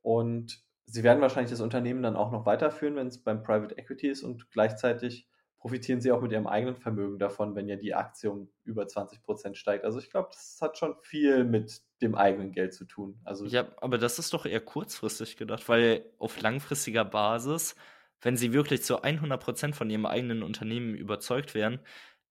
und 0.02 0.62
sie 0.86 1.02
werden 1.02 1.20
wahrscheinlich 1.20 1.50
das 1.50 1.60
Unternehmen 1.60 2.02
dann 2.02 2.16
auch 2.16 2.30
noch 2.30 2.46
weiterführen, 2.46 2.96
wenn 2.96 3.08
es 3.08 3.22
beim 3.22 3.42
Private 3.42 3.76
Equity 3.76 4.08
ist 4.08 4.22
und 4.22 4.50
gleichzeitig 4.50 5.28
profitieren 5.58 6.00
sie 6.00 6.12
auch 6.12 6.20
mit 6.20 6.32
ihrem 6.32 6.46
eigenen 6.46 6.76
Vermögen 6.76 7.18
davon, 7.18 7.54
wenn 7.54 7.68
ja 7.68 7.76
die 7.76 7.94
Aktie 7.94 8.30
um 8.30 8.48
über 8.64 8.86
20 8.86 9.22
Prozent 9.22 9.56
steigt. 9.56 9.84
Also 9.84 9.98
ich 9.98 10.10
glaube, 10.10 10.28
das 10.32 10.58
hat 10.60 10.78
schon 10.78 10.94
viel 11.02 11.44
mit 11.44 11.82
dem 12.00 12.14
eigenen 12.14 12.52
Geld 12.52 12.74
zu 12.74 12.84
tun. 12.84 13.20
Also 13.24 13.46
ja, 13.46 13.66
aber 13.78 13.98
das 13.98 14.18
ist 14.18 14.32
doch 14.32 14.46
eher 14.46 14.60
kurzfristig 14.60 15.36
gedacht, 15.36 15.68
weil 15.68 16.04
auf 16.18 16.40
langfristiger 16.40 17.04
Basis, 17.04 17.74
wenn 18.20 18.36
sie 18.36 18.52
wirklich 18.52 18.82
zu 18.84 19.02
100 19.02 19.42
Prozent 19.42 19.76
von 19.76 19.90
ihrem 19.90 20.06
eigenen 20.06 20.42
Unternehmen 20.42 20.94
überzeugt 20.94 21.54
wären, 21.54 21.80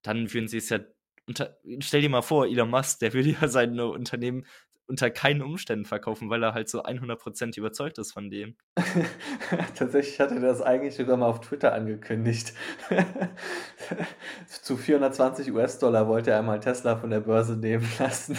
dann 0.02 0.34
würden 0.34 0.48
sie 0.48 0.58
es 0.58 0.70
ja 0.70 0.80
unter, 1.28 1.58
stell 1.80 2.02
dir 2.02 2.10
mal 2.10 2.22
vor, 2.22 2.46
Elon 2.48 2.70
Musk, 2.70 3.00
der 3.00 3.14
würde 3.14 3.32
ja 3.32 3.48
sein 3.50 3.78
Unternehmen 3.80 4.46
unter 4.88 5.10
keinen 5.10 5.42
Umständen 5.42 5.86
verkaufen, 5.86 6.30
weil 6.30 6.42
er 6.42 6.54
halt 6.54 6.70
so 6.70 6.84
100% 6.84 7.58
überzeugt 7.58 7.98
ist 7.98 8.14
von 8.14 8.30
dem. 8.30 8.56
Tatsächlich 9.76 10.20
hat 10.20 10.32
er 10.32 10.40
das 10.40 10.62
eigentlich 10.62 10.96
sogar 10.96 11.18
mal 11.18 11.28
auf 11.28 11.42
Twitter 11.42 11.74
angekündigt. 11.74 12.54
Zu 14.48 14.78
420 14.78 15.52
US-Dollar 15.52 16.08
wollte 16.08 16.32
er 16.32 16.40
einmal 16.40 16.60
Tesla 16.60 16.96
von 16.96 17.10
der 17.10 17.20
Börse 17.20 17.58
nehmen 17.58 17.88
lassen 18.00 18.38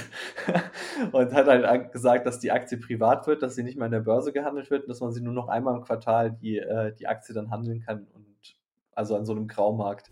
und 1.12 1.34
hat 1.34 1.46
halt 1.46 1.92
gesagt, 1.92 2.26
dass 2.26 2.40
die 2.40 2.50
Aktie 2.50 2.78
privat 2.78 3.26
wird, 3.26 3.42
dass 3.42 3.54
sie 3.54 3.62
nicht 3.62 3.76
mehr 3.76 3.86
an 3.86 3.92
der 3.92 4.00
Börse 4.00 4.32
gehandelt 4.32 4.70
wird 4.70 4.84
und 4.84 4.88
dass 4.88 5.00
man 5.00 5.12
sie 5.12 5.20
nur 5.20 5.34
noch 5.34 5.48
einmal 5.48 5.76
im 5.76 5.82
Quartal 5.82 6.32
die, 6.32 6.58
äh, 6.58 6.94
die 6.94 7.06
Aktie 7.06 7.34
dann 7.34 7.50
handeln 7.50 7.80
kann 7.80 8.06
und 8.14 8.56
also 8.92 9.16
an 9.16 9.26
so 9.26 9.32
einem 9.32 9.46
Graumarkt. 9.46 10.10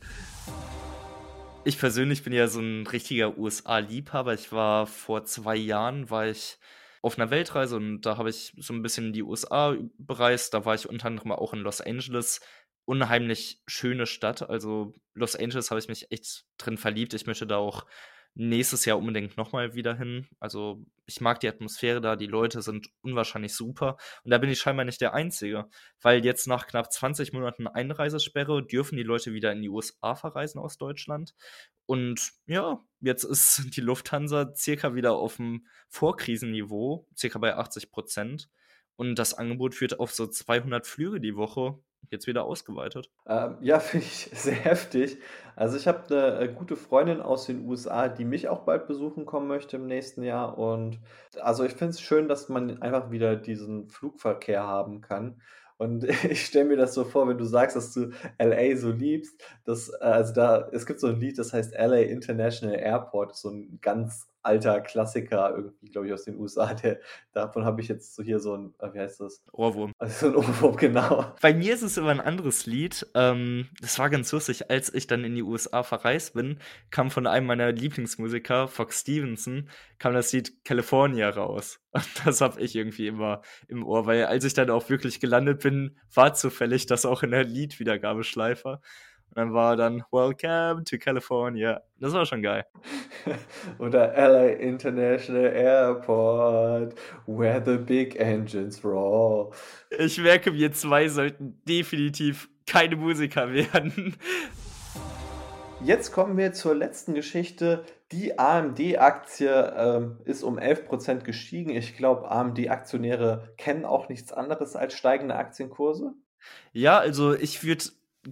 Ich 1.66 1.80
persönlich 1.80 2.22
bin 2.22 2.32
ja 2.32 2.46
so 2.46 2.60
ein 2.60 2.86
richtiger 2.86 3.36
USA-Liebhaber. 3.36 4.34
Ich 4.34 4.52
war 4.52 4.86
vor 4.86 5.24
zwei 5.24 5.56
Jahren, 5.56 6.10
war 6.10 6.28
ich 6.28 6.58
auf 7.02 7.18
einer 7.18 7.30
Weltreise 7.32 7.74
und 7.74 8.02
da 8.02 8.18
habe 8.18 8.30
ich 8.30 8.54
so 8.56 8.72
ein 8.72 8.82
bisschen 8.82 9.12
die 9.12 9.24
USA 9.24 9.76
bereist. 9.98 10.54
Da 10.54 10.64
war 10.64 10.76
ich 10.76 10.88
unter 10.88 11.08
anderem 11.08 11.32
auch 11.32 11.52
in 11.52 11.58
Los 11.58 11.80
Angeles. 11.80 12.40
Unheimlich 12.84 13.64
schöne 13.66 14.06
Stadt. 14.06 14.48
Also 14.48 14.92
Los 15.14 15.34
Angeles 15.34 15.72
habe 15.72 15.80
ich 15.80 15.88
mich 15.88 16.12
echt 16.12 16.44
drin 16.56 16.78
verliebt. 16.78 17.14
Ich 17.14 17.26
möchte 17.26 17.48
da 17.48 17.56
auch 17.56 17.84
nächstes 18.36 18.84
Jahr 18.84 18.98
unbedingt 18.98 19.36
nochmal 19.38 19.74
wieder 19.74 19.96
hin. 19.96 20.26
Also 20.38 20.84
ich 21.06 21.20
mag 21.22 21.40
die 21.40 21.48
Atmosphäre 21.48 22.02
da, 22.02 22.16
die 22.16 22.26
Leute 22.26 22.60
sind 22.60 22.88
unwahrscheinlich 23.00 23.54
super. 23.54 23.96
Und 24.24 24.30
da 24.30 24.38
bin 24.38 24.50
ich 24.50 24.58
scheinbar 24.58 24.84
nicht 24.84 25.00
der 25.00 25.14
Einzige, 25.14 25.68
weil 26.02 26.24
jetzt 26.24 26.46
nach 26.46 26.66
knapp 26.66 26.92
20 26.92 27.32
Monaten 27.32 27.66
Einreisesperre 27.66 28.64
dürfen 28.64 28.96
die 28.96 29.02
Leute 29.02 29.32
wieder 29.32 29.52
in 29.52 29.62
die 29.62 29.70
USA 29.70 30.14
verreisen 30.14 30.58
aus 30.58 30.76
Deutschland. 30.76 31.34
Und 31.86 32.32
ja, 32.46 32.84
jetzt 33.00 33.24
ist 33.24 33.62
die 33.76 33.80
Lufthansa 33.80 34.52
circa 34.54 34.94
wieder 34.94 35.14
auf 35.14 35.36
dem 35.36 35.66
Vorkrisenniveau, 35.88 37.08
circa 37.16 37.38
bei 37.38 37.56
80 37.56 37.90
Prozent. 37.90 38.50
Und 38.96 39.14
das 39.16 39.34
Angebot 39.34 39.80
wird 39.80 39.98
auf 39.98 40.12
so 40.12 40.26
200 40.26 40.86
Flüge 40.86 41.20
die 41.20 41.36
Woche 41.36 41.78
jetzt 42.10 42.26
wieder 42.26 42.44
ausgeweitet. 42.44 43.10
Ähm, 43.26 43.56
ja, 43.60 43.80
finde 43.80 44.06
ich 44.06 44.30
sehr 44.32 44.54
heftig. 44.54 45.18
Also 45.54 45.76
ich 45.76 45.88
habe 45.88 46.02
eine 46.10 46.38
äh, 46.40 46.48
gute 46.48 46.76
Freundin 46.76 47.20
aus 47.20 47.46
den 47.46 47.66
USA, 47.66 48.08
die 48.08 48.24
mich 48.24 48.48
auch 48.48 48.60
bald 48.60 48.86
besuchen 48.86 49.26
kommen 49.26 49.48
möchte 49.48 49.76
im 49.76 49.86
nächsten 49.86 50.22
Jahr. 50.22 50.58
Und 50.58 51.00
also 51.40 51.64
ich 51.64 51.72
finde 51.72 51.90
es 51.90 52.00
schön, 52.00 52.28
dass 52.28 52.48
man 52.48 52.82
einfach 52.82 53.10
wieder 53.10 53.36
diesen 53.36 53.88
Flugverkehr 53.88 54.62
haben 54.62 55.00
kann. 55.00 55.40
Und 55.78 56.04
ich 56.30 56.46
stelle 56.46 56.66
mir 56.66 56.76
das 56.76 56.94
so 56.94 57.04
vor, 57.04 57.28
wenn 57.28 57.38
du 57.38 57.44
sagst, 57.44 57.76
dass 57.76 57.92
du 57.92 58.10
LA 58.38 58.76
so 58.76 58.90
liebst, 58.90 59.42
dass, 59.64 59.88
äh, 59.88 60.04
also 60.04 60.34
da, 60.34 60.68
es 60.72 60.86
gibt 60.86 61.00
so 61.00 61.08
ein 61.08 61.20
Lied, 61.20 61.38
das 61.38 61.52
heißt 61.52 61.74
LA 61.74 62.00
International 62.00 62.78
Airport, 62.78 63.36
so 63.36 63.50
ein 63.50 63.78
ganz 63.80 64.28
alter 64.46 64.80
Klassiker, 64.80 65.52
irgendwie, 65.56 65.90
glaube 65.90 66.06
ich, 66.06 66.12
aus 66.12 66.24
den 66.24 66.38
USA. 66.38 66.72
Der, 66.74 67.00
davon 67.32 67.64
habe 67.64 67.80
ich 67.80 67.88
jetzt 67.88 68.14
so 68.14 68.22
hier 68.22 68.38
so 68.38 68.56
ein, 68.56 68.74
äh, 68.78 68.92
wie 68.92 69.00
heißt 69.00 69.20
das? 69.20 69.42
Ohrwurm. 69.52 69.92
Also 69.98 70.14
so 70.30 70.32
ein 70.32 70.36
Ohrwurm, 70.36 70.76
genau. 70.76 71.34
Bei 71.42 71.52
mir 71.52 71.74
ist 71.74 71.82
es 71.82 71.96
immer 71.96 72.10
ein 72.10 72.20
anderes 72.20 72.66
Lied. 72.66 73.06
Ähm, 73.14 73.68
das 73.80 73.98
war 73.98 74.08
ganz 74.08 74.32
lustig. 74.32 74.70
Als 74.70 74.92
ich 74.94 75.06
dann 75.06 75.24
in 75.24 75.34
die 75.34 75.42
USA 75.42 75.82
verreist 75.82 76.34
bin, 76.34 76.58
kam 76.90 77.10
von 77.10 77.26
einem 77.26 77.46
meiner 77.46 77.72
Lieblingsmusiker, 77.72 78.68
Fox 78.68 79.00
Stevenson, 79.00 79.68
kam 79.98 80.14
das 80.14 80.32
Lied 80.32 80.64
California 80.64 81.28
raus. 81.28 81.80
Und 81.92 82.26
das 82.26 82.40
habe 82.40 82.60
ich 82.60 82.76
irgendwie 82.76 83.08
immer 83.08 83.42
im 83.68 83.84
Ohr, 83.84 84.06
weil 84.06 84.24
als 84.26 84.44
ich 84.44 84.54
dann 84.54 84.70
auch 84.70 84.88
wirklich 84.88 85.20
gelandet 85.20 85.60
bin, 85.62 85.98
war 86.14 86.34
zufällig 86.34 86.86
das 86.86 87.04
auch 87.04 87.22
in 87.22 87.32
der 87.32 87.44
Liedwiedergabeschleife. 87.44 88.80
Und 89.28 89.36
dann 89.36 89.52
war 89.52 89.76
dann 89.76 90.02
Welcome 90.10 90.84
to 90.84 90.98
California. 90.98 91.82
Das 91.98 92.12
war 92.12 92.24
schon 92.26 92.42
geil. 92.42 92.64
Oder 93.78 94.14
LA 94.16 94.48
International 94.60 95.46
Airport, 95.46 96.94
where 97.26 97.62
the 97.64 97.76
big 97.76 98.16
engines 98.16 98.84
roll. 98.84 99.50
Ich 99.98 100.18
merke, 100.18 100.52
wir 100.52 100.72
zwei 100.72 101.08
sollten 101.08 101.60
definitiv 101.66 102.48
keine 102.66 102.96
Musiker 102.96 103.52
werden. 103.52 104.16
Jetzt 105.82 106.10
kommen 106.10 106.36
wir 106.38 106.52
zur 106.52 106.74
letzten 106.74 107.14
Geschichte. 107.14 107.84
Die 108.10 108.38
AMD-Aktie 108.38 109.74
ähm, 109.76 110.18
ist 110.24 110.42
um 110.42 110.58
11% 110.58 111.20
gestiegen. 111.20 111.70
Ich 111.70 111.96
glaube, 111.96 112.30
AMD-Aktionäre 112.30 113.52
kennen 113.58 113.84
auch 113.84 114.08
nichts 114.08 114.32
anderes 114.32 114.74
als 114.74 114.94
steigende 114.94 115.34
Aktienkurse. 115.34 116.14
Ja, 116.72 116.98
also 116.98 117.34
ich 117.34 117.64
würde 117.64 117.84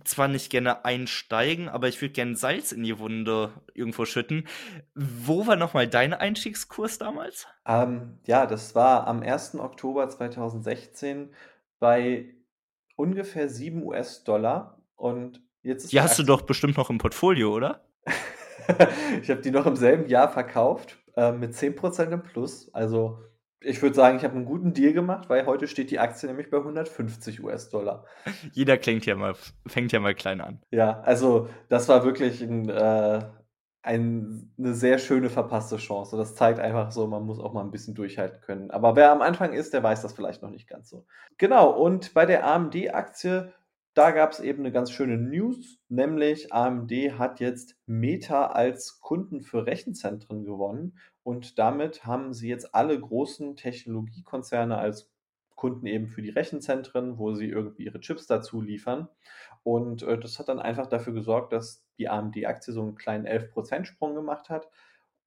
zwar 0.05 0.29
nicht 0.29 0.51
gerne 0.51 0.85
einsteigen, 0.85 1.69
aber 1.69 1.89
ich 1.89 2.01
würde 2.01 2.13
gerne 2.13 2.37
Salz 2.37 2.73
in 2.73 2.83
die 2.83 2.99
Wunde 2.99 3.53
irgendwo 3.75 4.05
schütten. 4.05 4.47
Wo 4.95 5.47
war 5.47 5.57
nochmal 5.57 5.87
dein 5.87 6.13
Einstiegskurs 6.13 6.99
damals? 6.99 7.47
Ähm, 7.67 8.19
ja, 8.27 8.47
das 8.47 8.75
war 8.75 9.07
am 9.07 9.23
1. 9.23 9.57
Oktober 9.57 10.09
2016 10.09 11.33
bei 11.79 12.35
ungefähr 12.97 13.49
7 13.49 13.83
US-Dollar. 13.85 14.83
Und 14.97 15.43
jetzt 15.63 15.93
Die 15.93 16.01
hast 16.01 16.19
du 16.19 16.23
doch 16.23 16.43
bestimmt 16.43 16.77
noch 16.77 16.91
im 16.91 16.99
Portfolio, 16.99 17.53
oder? 17.53 17.85
ich 19.23 19.31
habe 19.31 19.41
die 19.41 19.51
noch 19.51 19.67
im 19.67 19.77
selben 19.77 20.09
Jahr 20.09 20.29
verkauft, 20.29 20.99
äh, 21.17 21.33
mit 21.33 21.53
10% 21.53 22.11
im 22.11 22.23
Plus. 22.23 22.73
Also 22.75 23.21
ich 23.61 23.81
würde 23.83 23.95
sagen, 23.95 24.17
ich 24.17 24.25
habe 24.25 24.35
einen 24.35 24.45
guten 24.45 24.75
Deal 24.75 24.93
gemacht, 24.93 25.29
weil 25.29 25.47
heute 25.47 25.67
steht 25.67 25.91
die 25.91 25.99
Aktie 25.99 26.29
nämlich 26.29 26.51
bei 26.51 26.59
150 26.59 27.43
US-Dollar. 27.43 28.05
Jeder 28.53 28.77
klingt 28.79 29.07
ja 29.07 29.17
mal, 29.17 29.35
fängt 29.67 29.93
ja 29.93 30.01
mal 30.01 30.15
klein 30.15 30.41
an. 30.41 30.61
Ja, 30.71 31.01
also 31.01 31.49
das 31.69 31.89
war 31.89 32.05
wirklich 32.05 32.43
ein, 32.43 32.69
äh, 32.69 33.21
ein, 33.83 34.53
eine 34.59 34.75
sehr 34.75 34.99
schöne 34.99 35.31
verpasste 35.31 35.77
Chance. 35.77 36.17
Das 36.17 36.35
zeigt 36.35 36.59
einfach 36.59 36.91
so, 36.91 37.07
man 37.07 37.25
muss 37.25 37.39
auch 37.39 37.53
mal 37.53 37.63
ein 37.63 37.71
bisschen 37.71 37.95
durchhalten 37.95 38.41
können. 38.41 38.71
Aber 38.71 38.97
wer 38.97 39.13
am 39.13 39.23
Anfang 39.23 39.53
ist, 39.53 39.75
der 39.75 39.83
weiß 39.83 40.03
das 40.03 40.15
vielleicht 40.15 40.43
noch 40.43 40.51
nicht 40.51 40.69
ganz 40.69 40.89
so. 40.89 41.07
Genau, 41.39 41.71
und 41.71 42.15
bei 42.15 42.27
der 42.27 42.47
AMD-Aktie, 42.47 43.53
da 43.95 44.11
gab 44.11 44.33
es 44.33 44.41
eben 44.41 44.61
eine 44.61 44.73
ganz 44.73 44.91
schöne 44.91 45.17
News, 45.19 45.79
nämlich 45.89 46.53
AMD 46.53 46.91
hat 47.19 47.41
jetzt 47.41 47.77
Meta 47.87 48.47
als 48.47 49.01
Kunden 49.01 49.43
für 49.43 49.67
Rechenzentren 49.67 50.45
gewonnen 50.45 50.99
und 51.25 51.59
damit 51.59 52.05
haben 52.05 52.35
sie 52.35 52.49
jetzt 52.49 52.75
alle 52.75 53.01
großen 53.01 53.57
Technologiekonzerne 53.57 54.77
als 54.77 55.11
Kunden 55.57 55.87
eben 55.87 56.09
für 56.09 56.21
die 56.21 56.31
Rechenzentren, 56.31 57.19
wo 57.19 57.33
sie 57.33 57.49
irgendwie 57.49 57.85
ihre 57.85 58.01
Chips 58.01 58.27
dazu 58.27 58.61
liefern. 58.61 59.09
Und 59.63 60.03
äh, 60.03 60.19
das 60.19 60.39
hat 60.39 60.49
dann 60.49 60.61
einfach 60.61 60.87
dafür 60.87 61.15
gesorgt, 61.15 61.53
dass 61.53 61.87
die 61.99 62.09
AMD-Aktie 62.09 62.75
so 62.75 62.83
einen 62.83 62.97
kleinen 62.97 63.27
11%-Sprung 63.27 64.15
gemacht 64.15 64.51
hat. 64.51 64.69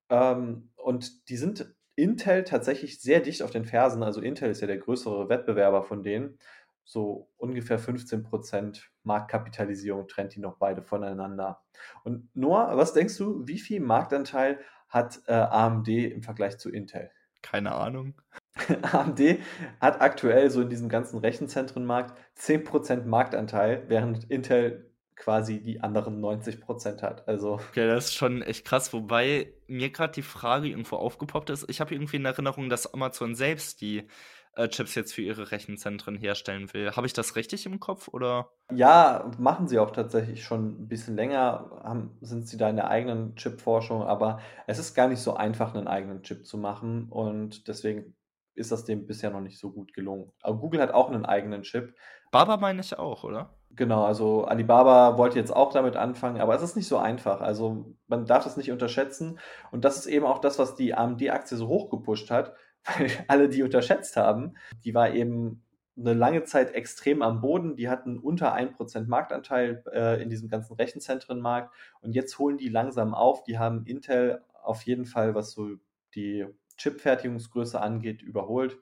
Ähm, 0.09 0.69
und 0.75 1.29
die 1.29 1.37
sind 1.37 1.73
Intel 1.95 2.43
tatsächlich 2.43 3.01
sehr 3.01 3.19
dicht 3.19 3.41
auf 3.41 3.49
den 3.49 3.65
Fersen. 3.65 4.03
Also 4.03 4.21
Intel 4.21 4.51
ist 4.51 4.61
ja 4.61 4.67
der 4.67 4.77
größere 4.77 5.29
Wettbewerber 5.29 5.81
von 5.81 6.03
denen. 6.03 6.37
So 6.83 7.31
ungefähr 7.37 7.79
15% 7.79 8.83
Marktkapitalisierung 9.03 10.07
trennt 10.07 10.35
die 10.35 10.39
noch 10.39 10.57
beide 10.57 10.83
voneinander. 10.83 11.63
Und 12.03 12.29
Noah, 12.35 12.77
was 12.77 12.93
denkst 12.93 13.17
du, 13.17 13.47
wie 13.47 13.57
viel 13.57 13.79
Marktanteil 13.79 14.59
hat 14.89 15.21
äh, 15.27 15.33
AMD 15.33 15.87
im 15.87 16.23
Vergleich 16.23 16.57
zu 16.57 16.69
Intel? 16.69 17.11
Keine 17.41 17.73
Ahnung. 17.73 18.15
AMD 18.81 19.39
hat 19.79 20.01
aktuell 20.01 20.49
so 20.49 20.61
in 20.61 20.69
diesem 20.69 20.89
ganzen 20.89 21.19
Rechenzentrenmarkt 21.19 22.17
10% 22.37 23.05
Marktanteil, 23.05 23.83
während 23.87 24.29
Intel 24.29 24.91
quasi 25.15 25.61
die 25.61 25.81
anderen 25.81 26.21
90% 26.21 27.01
hat. 27.01 27.27
Also. 27.27 27.53
Okay, 27.69 27.87
das 27.87 28.05
ist 28.05 28.15
schon 28.15 28.41
echt 28.41 28.65
krass, 28.65 28.93
wobei 28.93 29.53
mir 29.67 29.89
gerade 29.89 30.13
die 30.13 30.21
Frage 30.21 30.67
irgendwo 30.67 30.95
aufgepoppt 30.97 31.49
ist. 31.49 31.69
Ich 31.69 31.81
habe 31.81 31.93
irgendwie 31.93 32.17
in 32.17 32.25
Erinnerung, 32.25 32.69
dass 32.69 32.93
Amazon 32.93 33.35
selbst 33.35 33.81
die 33.81 34.07
äh, 34.57 34.67
Chips 34.69 34.95
jetzt 34.95 35.13
für 35.13 35.21
ihre 35.21 35.51
Rechenzentren 35.51 36.17
herstellen 36.17 36.73
will. 36.73 36.91
Habe 36.91 37.07
ich 37.07 37.13
das 37.13 37.35
richtig 37.35 37.65
im 37.65 37.79
Kopf 37.79 38.07
oder? 38.09 38.49
Ja, 38.73 39.29
machen 39.37 39.67
sie 39.67 39.79
auch 39.79 39.91
tatsächlich 39.91 40.43
schon 40.43 40.81
ein 40.81 40.87
bisschen 40.87 41.15
länger, 41.15 41.69
haben, 41.83 42.17
sind 42.21 42.47
sie 42.47 42.57
da 42.57 42.69
in 42.69 42.75
der 42.75 42.89
eigenen 42.89 43.35
Chip-Forschung, 43.35 44.03
aber 44.03 44.39
es 44.65 44.79
ist 44.79 44.95
gar 44.95 45.07
nicht 45.07 45.21
so 45.21 45.35
einfach, 45.35 45.73
einen 45.73 45.87
eigenen 45.87 46.23
Chip 46.23 46.45
zu 46.45 46.57
machen 46.57 47.07
und 47.09 47.67
deswegen 47.67 48.15
ist 48.55 48.71
das 48.71 48.85
dem 48.85 49.05
bisher 49.05 49.29
noch 49.29 49.41
nicht 49.41 49.59
so 49.59 49.71
gut 49.71 49.93
gelungen. 49.93 50.31
Aber 50.41 50.57
Google 50.57 50.81
hat 50.81 50.91
auch 50.91 51.09
einen 51.09 51.25
eigenen 51.25 51.61
Chip. 51.61 51.93
Baba 52.31 52.57
meine 52.57 52.81
ich 52.81 52.97
auch, 52.97 53.23
oder? 53.23 53.53
Genau, 53.69 54.05
also 54.05 54.45
Alibaba 54.45 55.19
wollte 55.19 55.37
jetzt 55.37 55.55
auch 55.55 55.71
damit 55.71 55.95
anfangen, 55.95 56.41
aber 56.41 56.55
es 56.55 56.63
ist 56.63 56.75
nicht 56.75 56.87
so 56.87 56.97
einfach. 56.97 57.41
Also 57.41 57.93
man 58.07 58.25
darf 58.25 58.43
das 58.43 58.57
nicht 58.57 58.71
unterschätzen. 58.71 59.37
Und 59.71 59.85
das 59.85 59.97
ist 59.97 60.07
eben 60.07 60.25
auch 60.25 60.39
das, 60.39 60.57
was 60.57 60.73
die 60.73 60.95
AMD-Aktie 60.95 61.55
so 61.55 61.67
hochgepusht 61.67 62.31
hat 62.31 62.55
weil 62.87 63.09
alle 63.27 63.49
die 63.49 63.63
unterschätzt 63.63 64.17
haben. 64.17 64.55
Die 64.83 64.93
war 64.93 65.13
eben 65.13 65.63
eine 65.97 66.13
lange 66.13 66.43
Zeit 66.43 66.73
extrem 66.73 67.21
am 67.21 67.41
Boden. 67.41 67.75
Die 67.75 67.89
hatten 67.89 68.19
unter 68.19 68.55
1% 68.55 69.07
Marktanteil 69.07 69.83
äh, 69.91 70.21
in 70.21 70.29
diesem 70.29 70.49
ganzen 70.49 70.75
Rechenzentrenmarkt. 70.75 71.73
Und 72.01 72.13
jetzt 72.13 72.37
holen 72.39 72.57
die 72.57 72.69
langsam 72.69 73.13
auf. 73.13 73.43
Die 73.43 73.57
haben 73.57 73.85
Intel 73.85 74.41
auf 74.63 74.83
jeden 74.83 75.05
Fall, 75.05 75.33
was 75.33 75.51
so 75.51 75.71
die 76.13 76.45
Chip-Fertigungsgröße 76.77 77.81
angeht, 77.81 78.21
überholt 78.21 78.77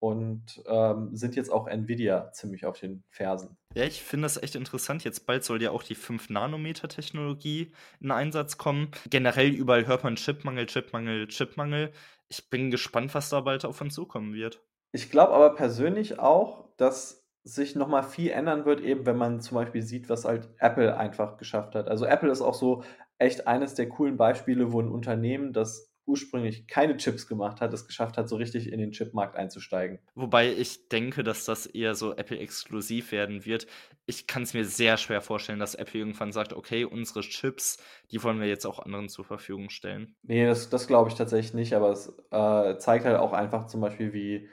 und 0.00 0.62
ähm, 0.66 1.14
sind 1.14 1.36
jetzt 1.36 1.52
auch 1.52 1.68
Nvidia 1.68 2.32
ziemlich 2.32 2.64
auf 2.64 2.80
den 2.80 3.04
Fersen. 3.10 3.56
Ja, 3.74 3.84
ich 3.84 4.02
finde 4.02 4.24
das 4.24 4.42
echt 4.42 4.54
interessant. 4.56 5.04
Jetzt 5.04 5.26
bald 5.26 5.44
soll 5.44 5.62
ja 5.62 5.70
auch 5.70 5.82
die 5.82 5.94
5-Nanometer-Technologie 5.94 7.72
in 8.00 8.10
Einsatz 8.10 8.56
kommen. 8.56 8.90
Generell 9.10 9.50
überall 9.50 9.86
hört 9.86 10.02
man 10.02 10.16
Chipmangel, 10.16 10.66
Chipmangel, 10.66 11.28
Chipmangel. 11.28 11.92
Ich 12.28 12.48
bin 12.48 12.70
gespannt, 12.70 13.14
was 13.14 13.28
da 13.28 13.42
bald 13.42 13.64
auf 13.64 13.80
uns 13.80 13.94
zukommen 13.94 14.32
wird. 14.32 14.64
Ich 14.92 15.10
glaube 15.10 15.34
aber 15.34 15.54
persönlich 15.54 16.18
auch, 16.18 16.64
dass 16.76 17.26
sich 17.44 17.76
nochmal 17.76 18.02
viel 18.02 18.30
ändern 18.30 18.64
wird, 18.64 18.80
eben 18.80 19.06
wenn 19.06 19.16
man 19.16 19.40
zum 19.40 19.56
Beispiel 19.56 19.82
sieht, 19.82 20.08
was 20.08 20.24
halt 20.24 20.48
Apple 20.58 20.96
einfach 20.96 21.36
geschafft 21.36 21.74
hat. 21.74 21.88
Also 21.88 22.06
Apple 22.06 22.30
ist 22.30 22.42
auch 22.42 22.54
so 22.54 22.82
echt 23.18 23.46
eines 23.46 23.74
der 23.74 23.88
coolen 23.88 24.16
Beispiele, 24.16 24.72
wo 24.72 24.80
ein 24.80 24.90
Unternehmen, 24.90 25.52
das 25.52 25.89
ursprünglich 26.10 26.66
keine 26.66 26.96
Chips 26.96 27.26
gemacht 27.26 27.60
hat, 27.60 27.72
es 27.72 27.86
geschafft 27.86 28.18
hat, 28.18 28.28
so 28.28 28.36
richtig 28.36 28.72
in 28.72 28.80
den 28.80 28.90
Chipmarkt 28.90 29.36
einzusteigen. 29.36 30.00
Wobei 30.14 30.52
ich 30.52 30.88
denke, 30.88 31.22
dass 31.22 31.44
das 31.44 31.66
eher 31.66 31.94
so 31.94 32.14
Apple-exklusiv 32.14 33.12
werden 33.12 33.46
wird. 33.46 33.66
Ich 34.06 34.26
kann 34.26 34.42
es 34.42 34.52
mir 34.52 34.64
sehr 34.64 34.96
schwer 34.96 35.20
vorstellen, 35.20 35.60
dass 35.60 35.76
Apple 35.76 36.00
irgendwann 36.00 36.32
sagt, 36.32 36.52
okay, 36.52 36.84
unsere 36.84 37.20
Chips, 37.20 37.78
die 38.10 38.22
wollen 38.22 38.40
wir 38.40 38.48
jetzt 38.48 38.66
auch 38.66 38.80
anderen 38.80 39.08
zur 39.08 39.24
Verfügung 39.24 39.70
stellen. 39.70 40.16
Nee, 40.22 40.46
das, 40.46 40.68
das 40.68 40.86
glaube 40.86 41.10
ich 41.10 41.14
tatsächlich 41.14 41.54
nicht, 41.54 41.74
aber 41.74 41.90
es 41.90 42.08
äh, 42.30 42.76
zeigt 42.78 43.04
halt 43.04 43.18
auch 43.18 43.32
einfach 43.32 43.66
zum 43.66 43.80
Beispiel, 43.80 44.12
wie, 44.12 44.48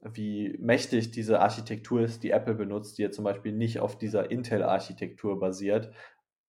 wie 0.00 0.56
mächtig 0.58 1.10
diese 1.10 1.40
Architektur 1.40 2.00
ist, 2.00 2.22
die 2.22 2.30
Apple 2.30 2.54
benutzt, 2.54 2.96
die 2.98 3.02
ja 3.02 3.10
zum 3.10 3.24
Beispiel 3.24 3.52
nicht 3.52 3.80
auf 3.80 3.98
dieser 3.98 4.30
Intel-Architektur 4.30 5.38
basiert, 5.38 5.92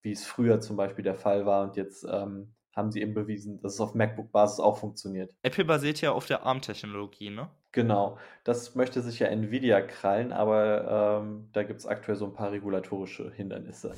wie 0.01 0.11
es 0.11 0.25
früher 0.25 0.59
zum 0.59 0.77
Beispiel 0.77 1.03
der 1.03 1.15
Fall 1.15 1.45
war 1.45 1.63
und 1.63 1.75
jetzt 1.75 2.05
ähm, 2.09 2.53
haben 2.75 2.91
sie 2.91 3.01
eben 3.01 3.13
bewiesen, 3.13 3.61
dass 3.61 3.75
es 3.75 3.81
auf 3.81 3.93
MacBook-Basis 3.93 4.59
auch 4.59 4.77
funktioniert. 4.77 5.33
Apple 5.43 5.65
basiert 5.65 6.01
ja 6.01 6.11
auf 6.11 6.25
der 6.25 6.45
ARM-Technologie, 6.45 7.29
ne? 7.29 7.49
Genau, 7.71 8.17
das 8.43 8.75
möchte 8.75 9.01
sich 9.01 9.19
ja 9.19 9.27
Nvidia 9.27 9.81
krallen, 9.81 10.31
aber 10.31 11.21
ähm, 11.23 11.49
da 11.53 11.63
gibt 11.63 11.79
es 11.79 11.87
aktuell 11.87 12.15
so 12.15 12.25
ein 12.25 12.33
paar 12.33 12.51
regulatorische 12.51 13.31
Hindernisse. 13.31 13.93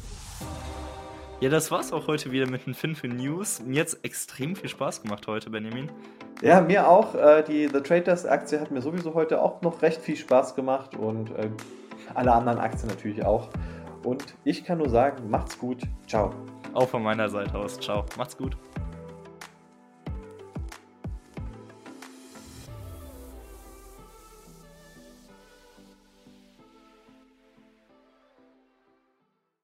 Ja, 1.41 1.49
das 1.49 1.69
war's 1.69 1.91
auch 1.91 2.07
heute 2.07 2.31
wieder 2.31 2.49
mit 2.49 2.65
den 2.65 2.73
Finfin 2.73 3.17
News. 3.17 3.61
Mir 3.61 3.81
hat's 3.81 3.93
extrem 3.95 4.55
viel 4.55 4.69
Spaß 4.69 5.01
gemacht 5.01 5.27
heute, 5.27 5.49
Benjamin. 5.49 5.89
Ja, 6.41 6.61
mir 6.61 6.87
auch. 6.87 7.15
Äh, 7.15 7.43
die 7.43 7.67
The 7.67 7.81
Traders 7.81 8.25
Aktie 8.25 8.59
hat 8.59 8.71
mir 8.71 8.81
sowieso 8.81 9.13
heute 9.13 9.41
auch 9.41 9.61
noch 9.61 9.81
recht 9.81 9.99
viel 9.99 10.15
Spaß 10.15 10.55
gemacht 10.55 10.95
und 10.95 11.31
äh, 11.31 11.49
alle 12.13 12.31
anderen 12.31 12.59
Aktien 12.59 12.87
natürlich 12.87 13.25
auch. 13.25 13.49
Und 14.05 14.35
ich 14.43 14.63
kann 14.63 14.77
nur 14.77 14.89
sagen, 14.89 15.29
macht's 15.29 15.57
gut. 15.57 15.81
Ciao. 16.07 16.33
Auch 16.73 16.87
von 16.87 17.01
meiner 17.01 17.27
Seite 17.27 17.57
aus. 17.57 17.79
Ciao. 17.79 18.05
Macht's 18.17 18.37
gut. 18.37 18.55